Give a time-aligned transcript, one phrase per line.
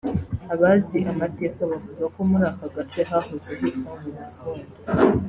[0.53, 4.69] Abazi amateka bavuga ko muri aka gace hahoze hitwa mu Bufundu